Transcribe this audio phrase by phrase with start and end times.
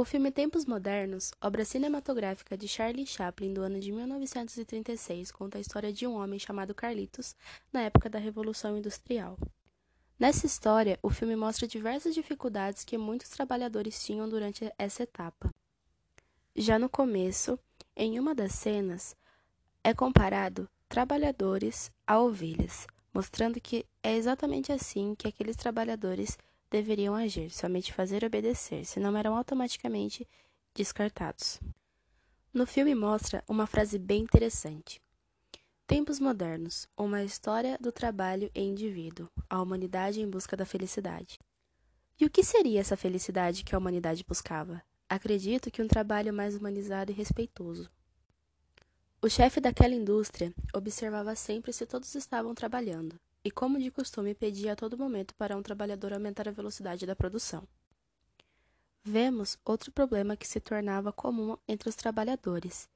[0.00, 5.60] O filme Tempos Modernos, obra cinematográfica de Charlie Chaplin do ano de 1936, conta a
[5.60, 7.36] história de um homem chamado Carlitos
[7.70, 9.36] na época da Revolução Industrial.
[10.18, 15.52] Nessa história, o filme mostra diversas dificuldades que muitos trabalhadores tinham durante essa etapa.
[16.56, 17.58] Já no começo,
[17.94, 19.14] em uma das cenas,
[19.84, 26.38] é comparado trabalhadores a ovelhas, mostrando que é exatamente assim que aqueles trabalhadores
[26.70, 30.26] deveriam agir, somente fazer obedecer, senão eram automaticamente
[30.74, 31.60] descartados.
[32.54, 35.00] No filme mostra uma frase bem interessante.
[35.86, 41.38] Tempos modernos, uma história do trabalho em indivíduo, a humanidade em busca da felicidade.
[42.18, 44.82] E o que seria essa felicidade que a humanidade buscava?
[45.08, 47.88] Acredito que um trabalho mais humanizado e respeitoso.
[49.20, 54.72] O chefe daquela indústria observava sempre se todos estavam trabalhando, e, como de costume, pedia
[54.72, 57.66] a todo momento para um trabalhador aumentar a velocidade da produção.
[59.02, 62.88] Vemos outro problema que se tornava comum entre os trabalhadores,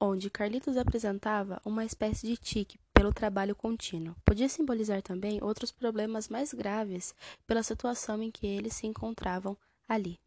[0.00, 4.16] onde Carlitos apresentava uma espécie de tique pelo trabalho contínuo.
[4.24, 7.14] Podia simbolizar também outros problemas mais graves
[7.46, 9.56] pela situação em que eles se encontravam
[9.88, 10.18] ali.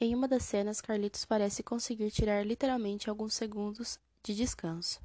[0.00, 5.00] Em uma das cenas, Carlitos parece conseguir tirar literalmente alguns segundos de descanso.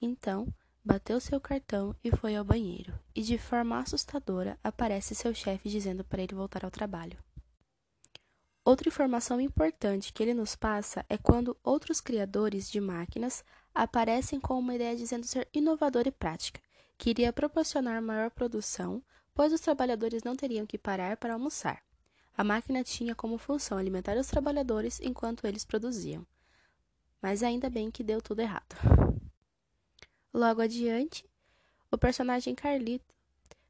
[0.00, 0.48] Então,
[0.84, 6.04] bateu seu cartão e foi ao banheiro, e de forma assustadora aparece seu chefe dizendo
[6.04, 7.16] para ele voltar ao trabalho.
[8.62, 14.58] Outra informação importante que ele nos passa é quando outros criadores de máquinas aparecem com
[14.58, 16.60] uma ideia dizendo ser inovadora e prática,
[16.96, 19.02] que iria proporcionar maior produção,
[19.34, 21.82] pois os trabalhadores não teriam que parar para almoçar.
[22.36, 26.26] A máquina tinha como função alimentar os trabalhadores enquanto eles produziam.
[27.22, 29.13] Mas ainda bem que deu tudo errado.
[30.34, 31.24] Logo adiante,
[31.92, 33.14] o personagem Carlito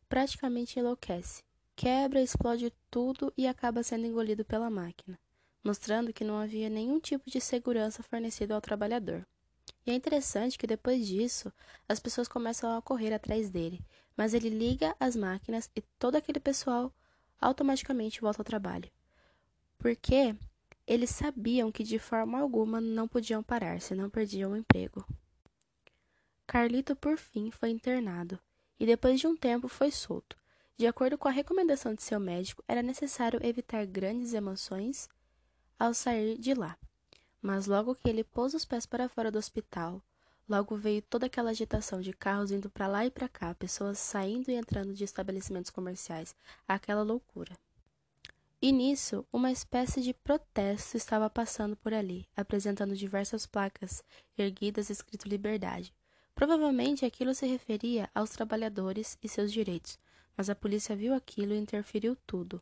[0.09, 1.43] praticamente enlouquece,
[1.77, 5.21] quebra, explode tudo e acaba sendo engolido pela máquina,
[5.63, 9.27] mostrando que não havia nenhum tipo de segurança fornecido ao trabalhador.
[9.85, 11.53] E é interessante que depois disso,
[11.87, 13.85] as pessoas começam a correr atrás dele,
[14.17, 16.91] mas ele liga as máquinas e todo aquele pessoal
[17.39, 18.91] automaticamente volta ao trabalho.
[19.77, 20.35] Porque
[20.87, 25.05] eles sabiam que de forma alguma não podiam parar, senão perdiam o emprego.
[26.55, 28.39] Carlito, por fim, foi internado
[28.79, 30.37] e depois de um tempo foi solto.
[30.77, 35.09] De acordo com a recomendação de seu médico, era necessário evitar grandes emoções
[35.77, 36.79] ao sair de lá.
[37.43, 40.01] Mas logo que ele pôs os pés para fora do hospital,
[40.49, 44.49] logo veio toda aquela agitação de carros indo para lá e para cá, pessoas saindo
[44.49, 46.37] e entrando de estabelecimentos comerciais,
[46.69, 47.59] aquela loucura.
[48.63, 54.05] E nisso, uma espécie de protesto estava passando por ali, apresentando diversas placas
[54.39, 55.93] erguidas escrito liberdade.
[56.35, 59.99] Provavelmente aquilo se referia aos trabalhadores e seus direitos,
[60.37, 62.61] mas a polícia viu aquilo e interferiu tudo.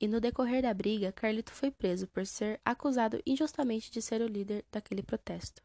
[0.00, 4.26] E no decorrer da briga, Carlito foi preso por ser acusado injustamente de ser o
[4.26, 5.62] líder daquele protesto.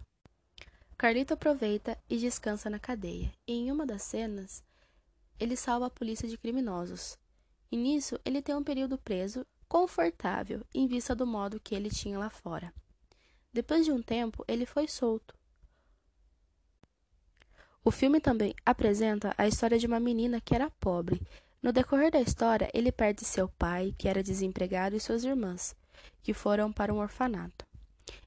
[0.97, 4.61] Carlito aproveita e descansa na cadeia, e em uma das cenas,
[5.39, 7.17] ele salva a polícia de criminosos.
[7.71, 12.19] E nisso, ele tem um período preso confortável em vista do modo que ele tinha
[12.19, 12.73] lá fora.
[13.53, 15.38] Depois de um tempo, ele foi solto,
[17.83, 21.21] o filme também apresenta a história de uma menina que era pobre.
[21.61, 25.75] No decorrer da história, ele perde seu pai, que era desempregado, e suas irmãs,
[26.21, 27.65] que foram para um orfanato.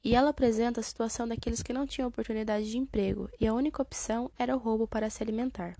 [0.02, 3.82] E ela apresenta a situação daqueles que não tinham oportunidade de emprego e a única
[3.82, 5.76] opção era o roubo para se alimentar.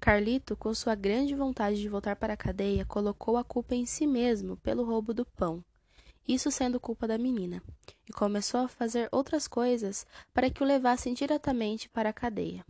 [0.00, 4.06] Carlito, com sua grande vontade de voltar para a cadeia, colocou a culpa em si
[4.06, 5.64] mesmo pelo roubo do pão,
[6.26, 7.62] isso sendo culpa da menina,
[8.08, 12.64] e começou a fazer outras coisas para que o levassem diretamente para a cadeia.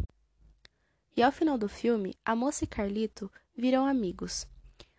[1.16, 4.46] E ao final do filme, a moça e Carlito viram amigos.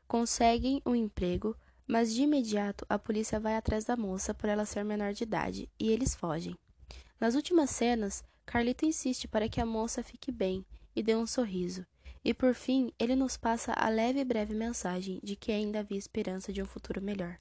[0.08, 4.86] Conseguem um emprego, mas de imediato a polícia vai atrás da moça por ela ser
[4.86, 6.56] menor de idade e eles fogem.
[7.20, 10.66] Nas últimas cenas, Carlito insiste para que a moça fique bem
[10.96, 11.86] e dê um sorriso.
[12.24, 15.98] E por fim, ele nos passa a leve e breve mensagem de que ainda havia
[15.98, 17.38] esperança de um futuro melhor.